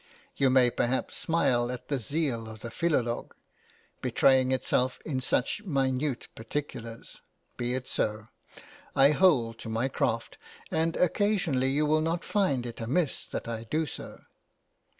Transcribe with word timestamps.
You 0.35 0.49
may 0.49 0.71
perhaps 0.71 1.15
smile 1.15 1.71
at 1.71 1.87
the 1.89 1.99
zeal 1.99 2.47
of 2.49 2.61
the 2.61 2.71
"philolog" 2.71 3.33
betraying 4.01 4.51
itself 4.51 4.97
in 5.05 5.21
such 5.21 5.63
minute 5.63 6.27
particulars. 6.33 7.21
Be 7.55 7.75
it 7.75 7.87
so. 7.87 8.27
I 8.95 9.11
hold 9.11 9.59
to 9.59 9.69
my 9.69 9.89
craft, 9.89 10.39
and 10.71 10.95
occasionally 10.95 11.69
you 11.69 11.85
will 11.85 12.01
not 12.01 12.23
find 12.25 12.65
it 12.65 12.81
amiss 12.81 13.27
that 13.27 13.47
I 13.47 13.65
do 13.65 13.85
so. 13.85 14.21